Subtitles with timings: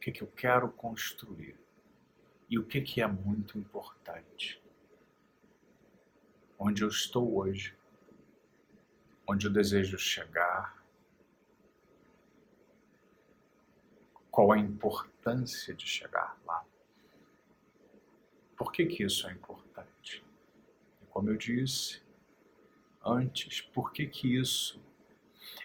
[0.00, 1.56] que, que eu quero construir
[2.48, 4.60] e o que, que é muito importante.
[6.58, 7.76] Onde eu estou hoje,
[9.26, 10.84] onde eu desejo chegar,
[14.30, 16.64] qual a importância de chegar lá.
[18.56, 20.24] Por que, que isso é importante?
[21.02, 22.02] E como eu disse
[23.04, 24.82] antes, por que, que isso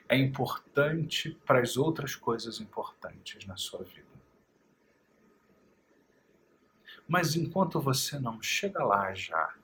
[0.07, 4.05] é importante para as outras coisas importantes na sua vida?
[7.07, 9.55] Mas enquanto você não chega lá já,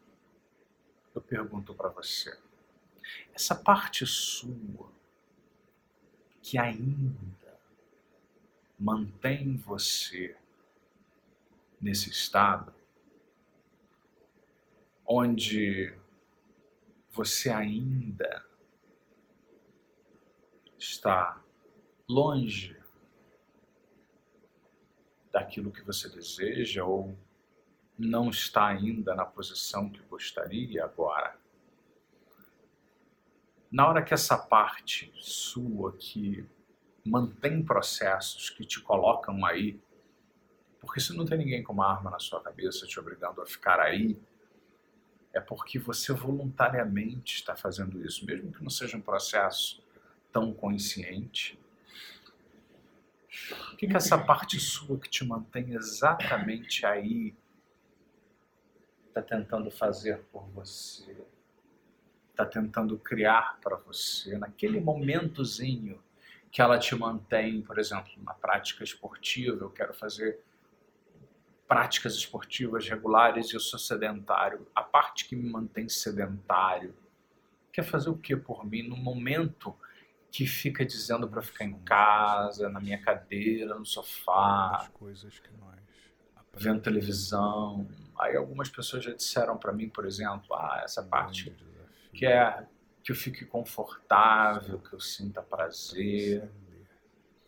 [1.13, 2.37] eu pergunto para você:
[3.33, 4.91] essa parte sua
[6.41, 7.59] que ainda
[8.79, 10.35] mantém você
[11.79, 12.73] nesse estado,
[15.05, 15.95] onde
[17.11, 18.45] você ainda
[20.81, 21.39] está
[22.09, 22.75] longe
[25.31, 27.15] daquilo que você deseja ou
[27.97, 31.37] não está ainda na posição que gostaria agora.
[33.71, 36.45] Na hora que essa parte sua que
[37.05, 39.79] mantém processos que te colocam aí,
[40.79, 43.79] porque se não tem ninguém com uma arma na sua cabeça te obrigando a ficar
[43.79, 44.19] aí,
[45.31, 49.80] é porque você voluntariamente está fazendo isso, mesmo que não seja um processo
[50.31, 51.59] tão consciente.
[53.73, 57.35] O que, que essa parte sua que te mantém exatamente aí
[59.07, 61.15] está tentando fazer por você,
[62.29, 66.01] está tentando criar para você, naquele momentozinho
[66.51, 70.39] que ela te mantém, por exemplo, na prática esportiva, eu quero fazer
[71.67, 74.67] práticas esportivas regulares e eu sou sedentário.
[74.75, 76.93] A parte que me mantém sedentário
[77.71, 79.73] quer fazer o que por mim no momento
[80.31, 84.89] que fica dizendo para ficar em casa, na minha cadeira, no sofá,
[86.53, 87.87] vendo televisão,
[88.21, 91.51] Aí algumas pessoas já disseram para mim, por exemplo, ah, essa parte
[92.13, 92.67] que é
[93.03, 96.47] que eu fique confortável, que eu sinta prazer.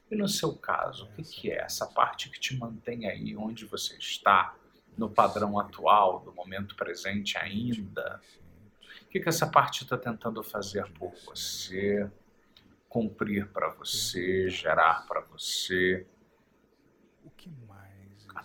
[0.10, 1.62] E no seu caso, o que, que é?
[1.62, 4.56] Essa parte que te mantém aí onde você está,
[4.98, 8.20] no padrão atual, do momento presente ainda?
[9.04, 12.10] O que, que essa parte está tentando fazer por você,
[12.94, 16.06] cumprir para você, gerar para você?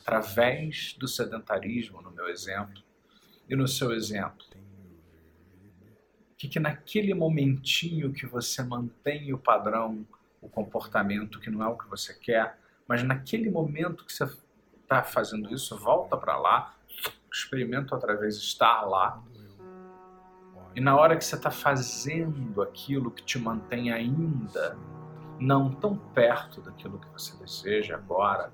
[0.09, 2.83] através do sedentarismo, no meu exemplo,
[3.47, 4.47] e no seu exemplo.
[6.39, 10.07] Que, que naquele momentinho que você mantém o padrão,
[10.41, 14.25] o comportamento que não é o que você quer, mas naquele momento que você
[14.83, 16.75] está fazendo isso, volta para lá,
[17.31, 19.23] experimenta outra vez estar lá.
[20.75, 24.79] E na hora que você está fazendo aquilo que te mantém ainda
[25.41, 28.53] não tão perto daquilo que você deseja agora,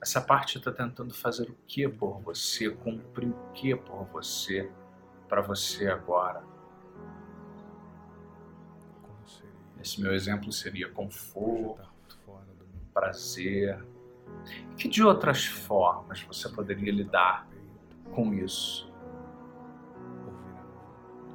[0.00, 4.70] essa parte está tentando fazer o que por você, cumprir o que por você,
[5.28, 6.44] para você agora.
[9.80, 12.18] Esse meu exemplo seria conforto,
[12.92, 13.84] prazer.
[14.76, 17.46] Que de outras formas você poderia lidar
[18.14, 18.92] com isso?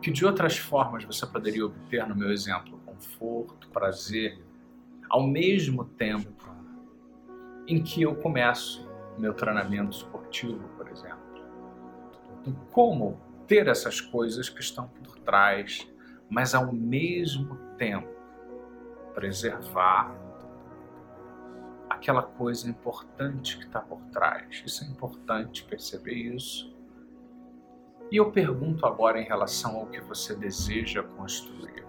[0.02, 4.44] Que de outras formas você poderia obter, no meu exemplo, conforto, prazer,
[5.10, 6.42] ao mesmo tempo
[7.68, 11.20] em que eu começo meu treinamento esportivo, por exemplo.
[12.40, 15.88] Então, como ter essas coisas que estão por trás,
[16.30, 18.10] mas ao mesmo tempo
[19.14, 20.16] preservar
[21.90, 24.64] aquela coisa importante que está por trás.
[24.66, 26.74] Isso é importante perceber isso.
[28.12, 31.86] E eu pergunto agora em relação ao que você deseja construir.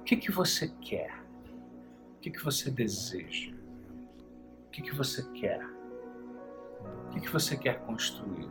[0.00, 1.22] O que, que você quer?
[2.16, 3.52] O que, que você deseja?
[4.66, 5.62] O que, que você quer?
[7.06, 8.48] O que, que você quer construir?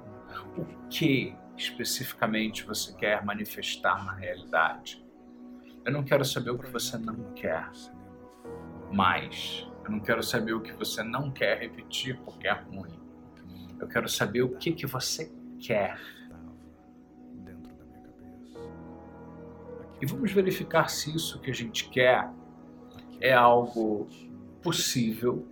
[0.56, 5.04] O que especificamente você quer manifestar na realidade?
[5.84, 7.68] Eu não quero saber o que você não quer,
[8.92, 13.00] mas eu não quero saber o que você não quer repetir porque é ruim.
[13.80, 16.00] Eu quero saber o que, que você quer.
[20.02, 22.28] E vamos verificar se isso que a gente quer
[23.20, 24.08] é algo
[24.64, 25.48] possível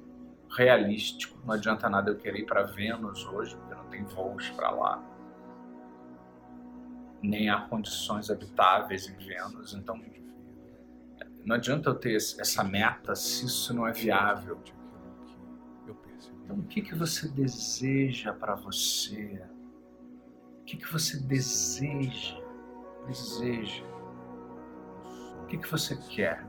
[0.49, 1.39] realístico.
[1.45, 5.03] Não adianta nada eu querer ir para Vênus hoje, porque não tem voos para lá.
[7.21, 9.75] Nem há condições habitáveis em Vênus.
[9.75, 10.01] Então,
[11.45, 14.59] não adianta eu ter essa meta se isso não é viável.
[16.43, 19.43] Então, o que, que você deseja para você?
[20.61, 22.39] O que, que você deseja?
[23.05, 23.98] Deseja.
[25.43, 26.45] O que, que você quer?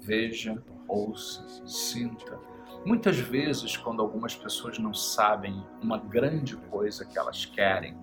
[0.00, 2.38] Veja, ouça, sinta.
[2.84, 7.96] Muitas vezes, quando algumas pessoas não sabem uma grande coisa que elas querem,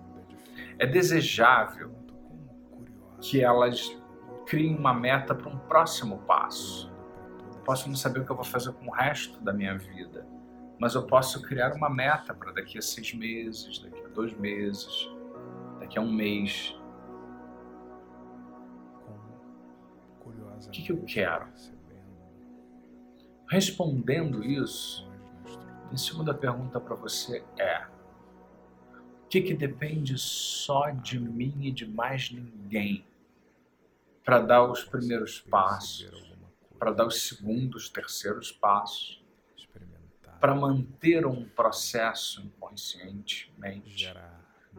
[0.80, 1.94] é desejável
[3.22, 3.96] que elas
[4.48, 6.92] criem uma meta para um próximo passo.
[7.64, 10.26] Posso não saber o que eu vou fazer com o resto da minha vida,
[10.80, 15.08] mas eu posso criar uma meta para daqui a seis meses, daqui a dois meses,
[15.80, 16.76] daqui a um mês.
[20.68, 21.48] O que, que eu quero?
[23.50, 25.10] Respondendo isso,
[25.92, 27.86] a segunda pergunta para você é:
[29.24, 33.06] o que, que depende só de mim e de mais ninguém
[34.24, 36.34] para dar os primeiros passos,
[36.80, 39.22] para dar os segundos, terceiros passos,
[40.40, 44.14] para manter um processo inconscientemente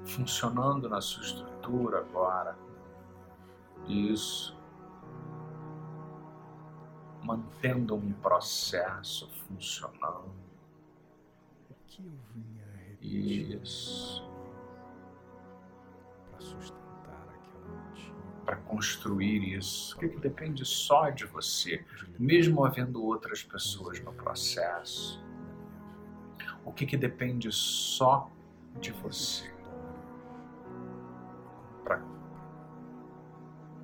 [0.05, 2.56] funcionando na sua estrutura agora?
[3.87, 4.56] Isso
[7.22, 10.32] mantendo um processo funcionando.
[13.00, 14.24] Isso.
[16.30, 19.96] Para sustentar aquela Para construir isso.
[19.96, 21.84] O que, que depende só de você,
[22.19, 25.22] mesmo havendo outras pessoas no processo?
[26.64, 28.30] O que, que depende só
[28.80, 29.52] de você?
[31.82, 32.00] Para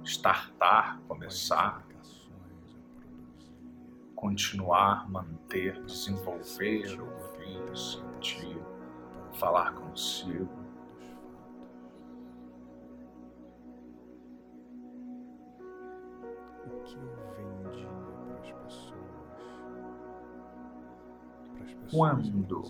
[0.05, 1.88] startar, começar
[4.19, 8.61] continuar, manter, desenvolver, ouvir, sentir,
[9.35, 10.49] falar consigo.
[16.67, 17.03] O que eu
[17.37, 17.89] vendia
[18.27, 18.97] para as pessoas?
[21.55, 22.65] Para as pessoas Quando,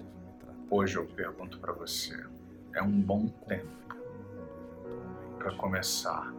[0.71, 2.27] hoje eu pergunto para você,
[2.75, 3.97] é um bom tempo
[5.39, 6.31] para começar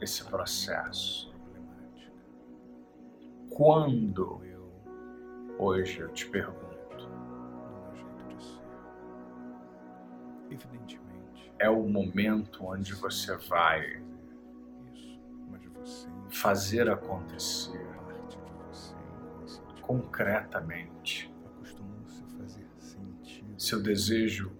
[0.00, 1.33] esse processo
[3.54, 4.40] quando?
[5.58, 6.64] Hoje eu te pergunto.
[11.58, 14.02] É o momento onde você vai
[16.30, 17.80] fazer acontecer
[19.80, 21.32] concretamente
[23.58, 24.52] seu desejo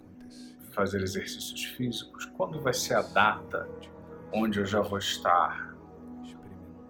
[0.72, 3.68] fazer exercícios físicos, quando vai ser a data
[4.32, 5.74] onde eu já vou estar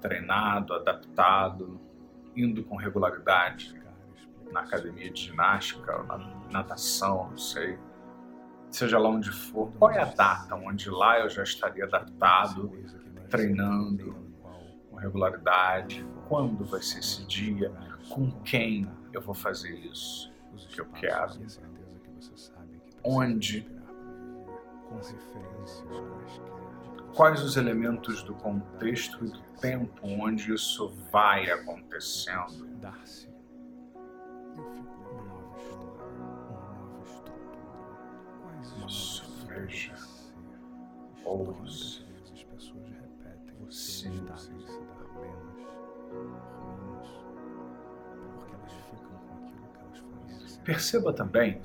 [0.00, 1.80] treinado, adaptado,
[2.36, 3.74] indo com regularidade
[4.50, 6.18] na academia de ginástica, na
[6.50, 7.78] natação, não sei,
[8.70, 12.70] seja lá onde for, qual é a data onde lá eu já estaria adaptado,
[13.28, 14.14] treinando
[14.90, 17.72] com regularidade, quando vai ser esse dia,
[18.08, 20.32] com quem eu vou fazer isso
[20.68, 21.34] que eu quero,
[23.04, 23.66] onde,
[27.14, 32.66] quais os elementos do contexto e do tempo onde isso vai acontecendo.
[32.80, 33.28] Dar-se.
[34.56, 36.12] Eu fico com uma nova história,
[36.50, 37.54] uma nova estrutura.
[38.42, 39.94] Quais isso, veja.
[41.24, 42.04] Ouça.
[42.32, 43.54] As pessoas repetem.
[43.64, 45.68] Você está se dar plenas,
[46.10, 47.08] ruins,
[48.34, 50.62] porque elas ficam com aquilo que elas conhecem.
[50.62, 51.60] Perceba também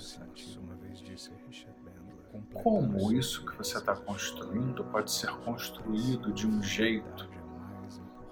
[2.53, 7.29] como isso que você está construindo pode ser construído de um jeito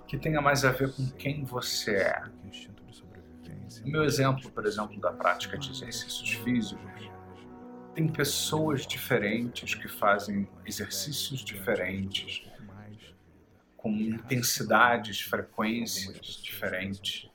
[0.08, 2.24] que tenha mais a ver com quem você é.
[3.84, 7.12] O meu exemplo, por exemplo, da prática de exercícios físicos,
[7.94, 12.44] tem pessoas diferentes que fazem exercícios diferentes,
[13.76, 17.30] com intensidades, frequências diferentes.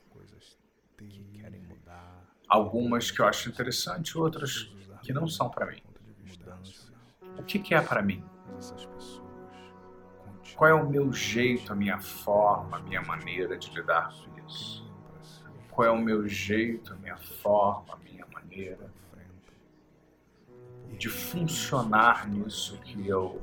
[2.48, 4.70] Algumas que eu acho interessante, outras
[5.02, 5.82] que não são para mim.
[7.38, 8.24] O que, que é para mim?
[10.56, 14.90] Qual é o meu jeito, a minha forma, a minha maneira de lidar com isso?
[15.70, 18.92] Qual é o meu jeito, a minha forma, a minha maneira
[20.98, 23.42] de funcionar nisso que eu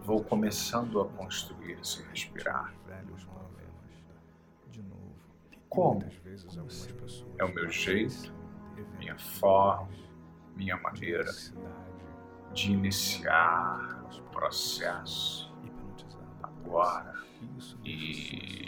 [0.00, 2.74] vou começando a construir se respirar?
[5.68, 6.02] Como?
[7.38, 8.32] É o meu jeito,
[8.98, 9.88] minha forma,
[10.56, 11.30] minha maneira
[12.52, 15.52] de iniciar o processo
[16.42, 17.14] agora
[17.84, 18.58] e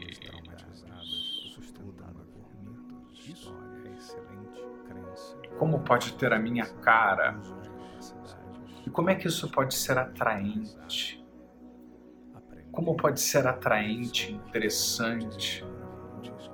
[5.60, 7.38] como pode ter a minha cara?
[8.86, 11.22] E como é que isso pode ser atraente?
[12.72, 15.62] Como pode ser atraente interessante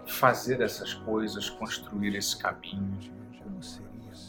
[0.07, 2.99] fazer essas coisas construir esse caminho?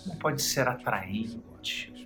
[0.04, 1.97] Como pode ser atraente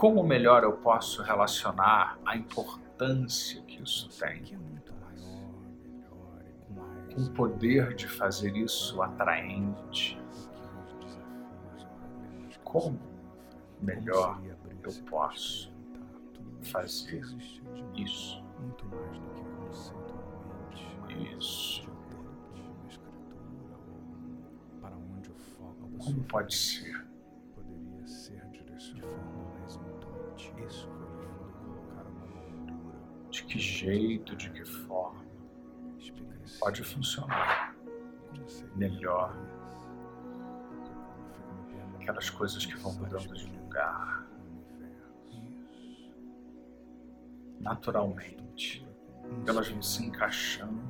[0.00, 4.42] como melhor eu posso relacionar a importância que isso tem,
[7.10, 10.18] é com o poder de fazer isso atraente,
[12.64, 12.98] como
[13.82, 14.40] melhor
[14.72, 15.70] Como eu posso
[16.62, 17.22] fazer
[17.94, 18.42] isso.
[21.14, 21.90] Isso.
[25.20, 26.22] de acordo com
[33.50, 35.24] que jeito, de que forma
[36.60, 37.74] pode funcionar?
[38.76, 39.36] melhor.
[41.96, 44.26] Aquelas coisas que vão mudando de lugar
[47.60, 48.86] naturalmente,
[49.46, 50.82] elas vão se encaixando.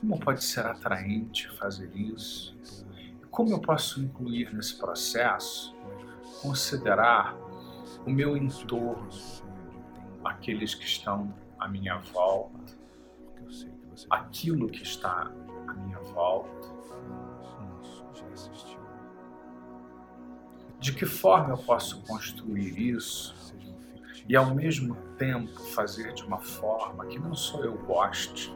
[0.00, 2.56] Como pode ser atraente fazer isso?
[3.30, 5.74] Como eu posso incluir nesse processo,
[6.40, 7.36] considerar
[8.06, 9.08] o meu entorno,
[10.24, 12.58] aqueles que estão à minha volta,
[14.10, 15.30] aquilo que está
[15.66, 16.68] à minha volta?
[20.78, 23.34] De que forma eu posso construir isso
[24.28, 28.54] e ao mesmo tempo fazer de uma forma que não só eu goste,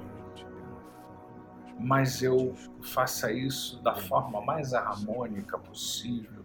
[1.78, 6.44] mas eu faça isso da forma mais harmônica possível,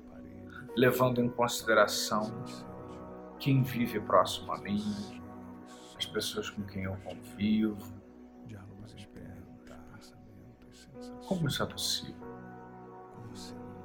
[0.76, 2.44] levando em consideração
[3.40, 4.84] quem vive próximo a mim,
[5.98, 8.00] as pessoas com quem eu convivo.
[11.28, 12.28] Como isso é possível?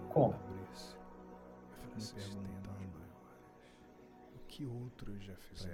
[0.08, 0.34] Como?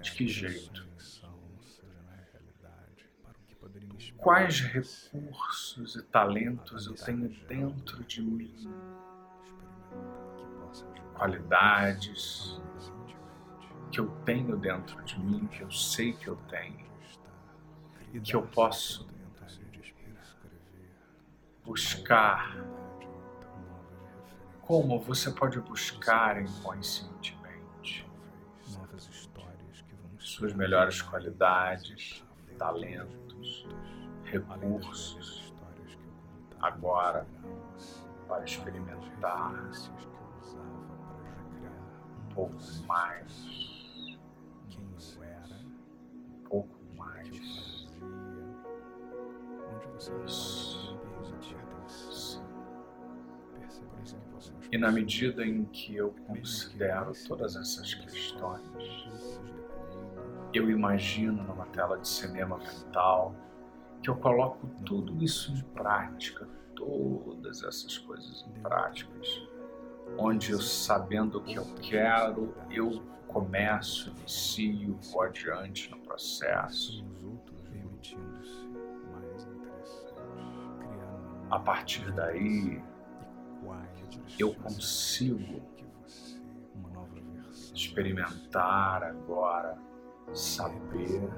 [0.03, 0.89] De que jeito?
[4.17, 8.69] Quais recursos e talentos eu tenho dentro de mim?
[11.15, 12.61] Qualidades
[13.91, 16.89] que eu tenho dentro de mim, que eu sei que eu tenho,
[18.23, 19.09] que eu posso
[21.65, 22.57] buscar.
[24.63, 27.41] Como você pode buscar inconscientemente
[30.41, 32.25] suas melhores qualidades,
[32.57, 33.67] talentos,
[34.25, 35.53] recursos
[36.61, 37.27] agora
[38.29, 39.53] para experimentar
[42.19, 42.57] um pouco
[42.87, 43.80] mais,
[50.01, 50.13] você
[54.73, 59.41] E na medida em que eu considero todas essas questões,
[60.53, 63.35] eu imagino numa tela de cinema mental
[64.03, 69.47] que eu coloco tudo isso em prática, todas essas coisas em práticas,
[70.19, 77.05] onde eu sabendo o que eu quero, eu começo, inicio, vou adiante no processo.
[81.51, 82.81] A partir daí,
[84.39, 85.61] eu consigo
[87.75, 89.77] experimentar agora,
[90.33, 91.29] saber.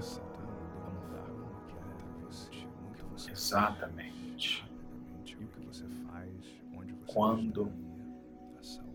[3.29, 4.61] é exatamente.
[4.63, 4.69] rapidamente,
[5.17, 6.31] o que você faz,
[6.77, 7.82] onde você Quando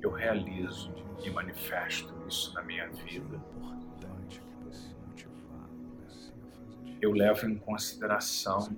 [0.02, 3.42] eu realizo e manifesto isso na minha vida.
[7.00, 8.76] Eu levo em consideração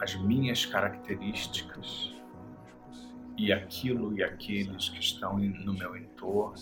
[0.00, 2.12] as minhas características
[3.36, 6.54] e aquilo e aqueles que estão no meu entorno,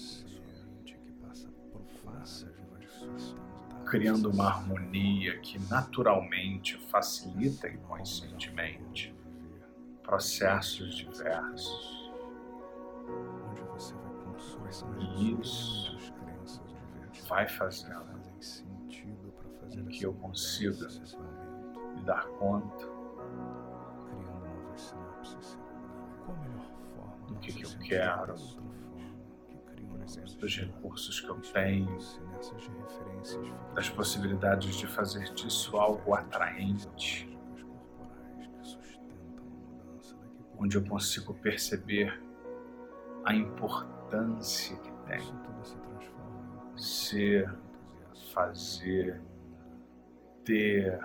[3.86, 9.14] criando uma harmonia que naturalmente facilita inconscientemente
[10.02, 12.01] processos diversos.
[14.98, 15.96] E isso.
[17.28, 20.88] vai fazer com que eu consiga
[21.94, 22.86] me dar conta.
[24.06, 25.58] Criando novas sinapses.
[26.24, 26.64] Qual a melhor
[26.94, 27.26] forma?
[27.26, 28.34] Do que que eu quero,
[30.38, 33.38] dos recursos que eu tenho, referências
[33.74, 37.28] das possibilidades de fazer disso algo atraente,
[40.58, 42.20] onde eu consigo perceber
[43.24, 43.91] a importância
[44.76, 45.32] que tem
[46.76, 47.50] ser,
[48.34, 49.22] fazer,
[50.44, 51.00] ter,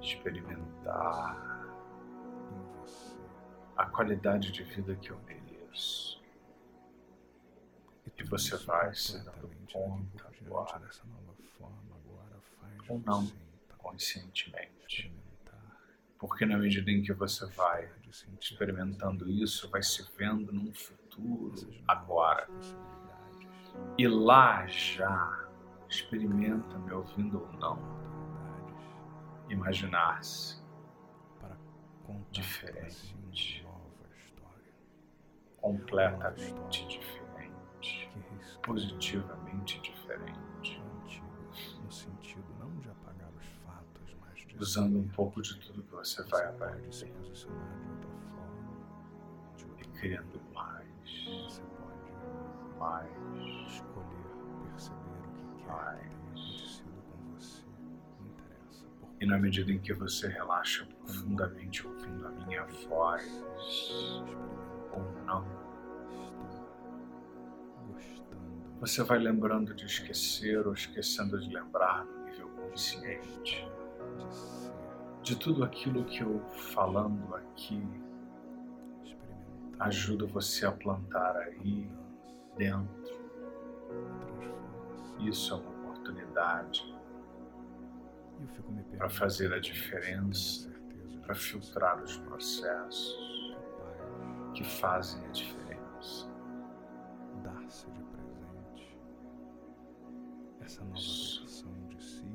[0.00, 1.36] experimentar
[3.76, 6.22] a qualidade de vida que eu mereço.
[8.16, 10.80] E você vai se dando conta agora,
[12.88, 13.30] ou não,
[13.76, 15.12] conscientemente.
[16.18, 17.90] Porque na medida em que você vai
[18.40, 22.48] experimentando isso, vai se vendo num futuro novas agora.
[23.96, 25.48] E lá já
[25.88, 27.78] experimenta, me ouvindo ou não,
[29.48, 30.60] imaginar-se
[32.30, 33.64] Diferente.
[35.60, 38.10] completamente diferente,
[38.62, 41.26] positivamente diferente, o antigo,
[41.84, 45.92] no sentido não de apagar os fatos, mas de usando um pouco de tudo que
[45.92, 46.88] você vai aprender.
[49.78, 50.79] e criando mais,
[51.30, 53.08] Você pode mais,
[53.66, 54.20] escolher
[54.64, 57.62] perceber o que quer que tenha acontecido com você.
[58.18, 58.86] Não interessa.
[59.20, 63.44] E na medida em que você relaxa profundamente ouvindo a minha voz
[64.92, 65.46] ou não,
[68.80, 73.68] você vai lembrando de esquecer ou esquecendo de lembrar no nível consciente
[75.22, 76.40] de tudo aquilo que eu
[76.72, 77.86] falando aqui
[79.80, 81.90] ajuda você a plantar aí
[82.56, 83.18] dentro.
[85.20, 86.94] Isso é uma oportunidade
[88.96, 90.70] para fazer a diferença,
[91.22, 93.56] para filtrar os processos
[94.54, 96.28] que fazem a diferença.
[97.42, 98.98] dar-se de presente
[100.60, 102.26] essa nova versão de si,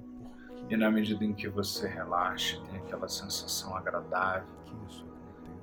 [0.70, 5.15] E na medida em que você relaxa, tem aquela sensação agradável que isso.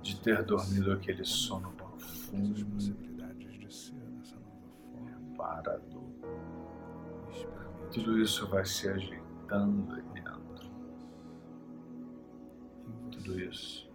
[0.02, 2.66] De ter dormido aquele sono profundo,
[5.06, 6.02] reparador.
[7.92, 10.70] Tudo isso vai se ajeitando aí dentro.
[13.10, 13.90] Tudo isso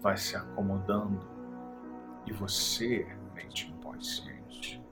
[0.00, 1.26] vai se acomodando
[2.26, 4.82] e você, mente inconsciente,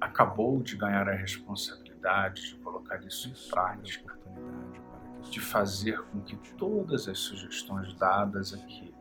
[0.00, 4.18] acabou de ganhar a responsabilidade de colocar isso em prática,
[5.34, 8.94] de fazer com que todas as sugestões dadas aqui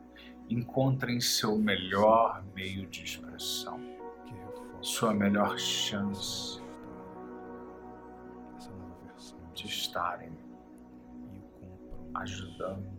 [0.49, 3.79] encontrem seu melhor meio de expressão,
[4.81, 6.59] sua melhor chance
[9.53, 10.35] de estarem
[12.15, 12.91] ajudando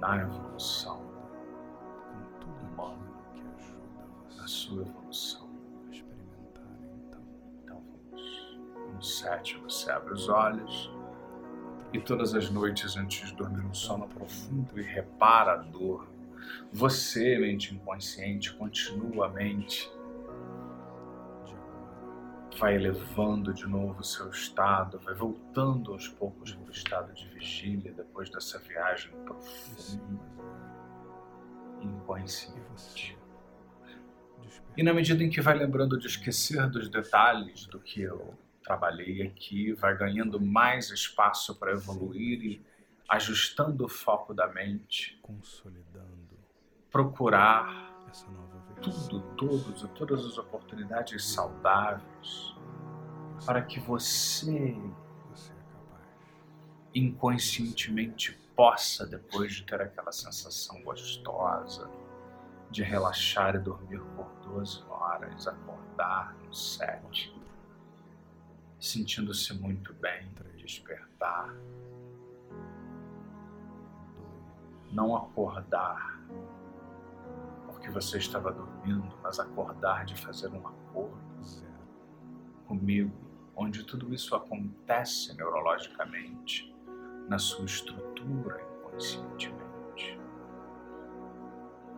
[0.00, 1.02] na evolução,
[2.62, 2.96] humana,
[3.28, 5.47] aquilo que ajuda na sua evolução.
[8.98, 10.90] 2007 você abre os olhos
[11.92, 16.06] e todas as noites antes de dormir um sono profundo e reparador.
[16.72, 19.90] Você, mente inconsciente, continuamente
[22.58, 27.28] vai elevando de novo o seu estado, vai voltando aos poucos para o estado de
[27.28, 30.20] vigília depois dessa viagem profunda,
[31.80, 33.16] inconsciente.
[34.76, 38.36] E na medida em que vai lembrando de esquecer dos detalhes do que eu
[38.68, 42.66] trabalhei aqui, vai ganhando mais espaço para evoluir e
[43.08, 46.36] ajustando o foco da mente, consolidando
[46.90, 47.88] procurar
[48.82, 52.54] tudo, todos e todas as oportunidades saudáveis
[53.46, 54.98] para que você é
[56.94, 61.90] inconscientemente possa, depois de ter aquela sensação gostosa
[62.70, 67.37] de relaxar e dormir por 12 horas, acordar no 7,
[68.78, 71.54] sentindo-se muito bem, despertar,
[74.92, 76.18] não acordar
[77.66, 81.16] porque você estava dormindo, mas acordar de fazer um acordo
[82.66, 83.10] comigo,
[83.56, 86.74] onde tudo isso acontece neurologicamente,
[87.28, 90.18] na sua estrutura inconscientemente.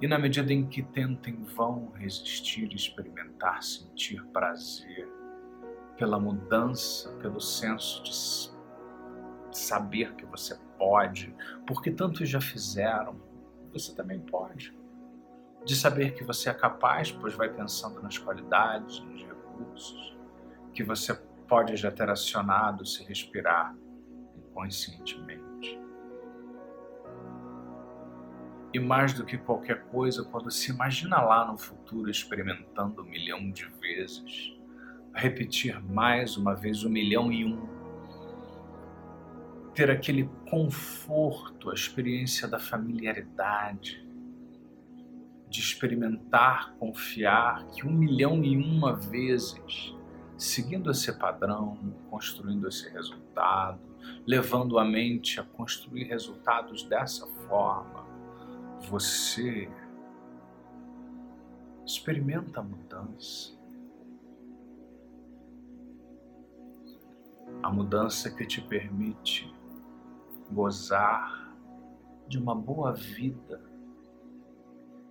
[0.00, 5.19] E na medida em que tenta em vão resistir experimentar sentir prazer
[6.00, 8.10] pela mudança, pelo senso de
[9.54, 11.36] saber que você pode,
[11.66, 13.20] porque tantos já fizeram,
[13.70, 14.74] você também pode.
[15.62, 20.16] De saber que você é capaz, pois vai pensando nas qualidades, nos recursos,
[20.72, 21.12] que você
[21.46, 23.76] pode já ter acionado se respirar
[24.34, 25.78] inconscientemente.
[28.72, 33.50] E mais do que qualquer coisa, quando se imagina lá no futuro experimentando um milhão
[33.50, 34.58] de vezes,
[35.14, 37.68] repetir mais uma vez um milhão e um,
[39.74, 44.06] ter aquele conforto, a experiência da familiaridade,
[45.48, 49.94] de experimentar, confiar que um milhão e uma vezes,
[50.38, 51.76] seguindo esse padrão,
[52.08, 53.80] construindo esse resultado,
[54.26, 58.06] levando a mente a construir resultados dessa forma,
[58.88, 59.68] você
[61.84, 63.59] experimenta a mudança.
[67.62, 69.54] A mudança que te permite
[70.50, 71.54] gozar
[72.26, 73.62] de uma boa vida,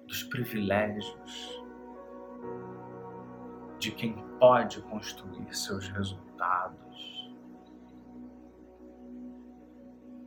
[0.08, 1.64] dos privilégios,
[3.78, 7.32] de quem pode construir seus resultados.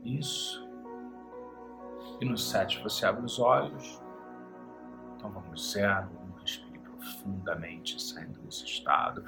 [0.03, 0.67] Isso.
[2.19, 4.01] E no sete você abre os olhos.
[5.15, 9.23] Então vamos zero, um, respire profundamente, saindo desse estado.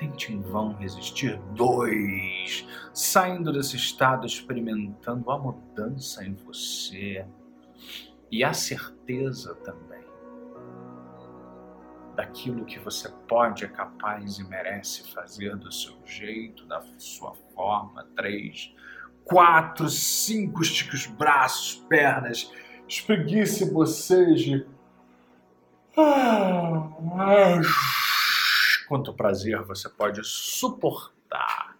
[0.00, 1.38] Tente em vão resistir.
[1.54, 2.66] Dois.
[2.94, 7.26] Saindo desse estado, experimentando a mudança em você.
[8.30, 10.00] E a certeza também
[12.20, 18.06] daquilo que você pode, é capaz e merece fazer do seu jeito, da sua forma.
[18.16, 18.74] Três.
[19.24, 22.52] Quatro, cinco, estique os braços, pernas,
[22.88, 24.66] espreguice, boceje.
[25.96, 27.99] Ah, ah
[28.90, 31.78] quanto prazer você pode suportar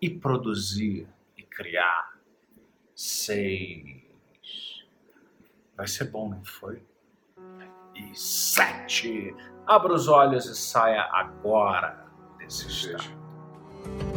[0.00, 2.16] e produzir e criar.
[2.94, 4.84] Seis.
[5.76, 6.84] Vai ser bom, não foi?
[7.96, 9.34] E sete.
[9.66, 12.06] Abra os olhos e saia agora
[12.38, 14.09] desse estado.